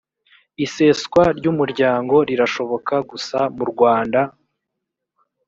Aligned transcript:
iseswa 0.65 1.23
ry 1.37 1.45
umuryango 1.51 2.15
rirashoboka 2.29 2.93
gusa 3.09 3.37
murwanda 3.57 4.21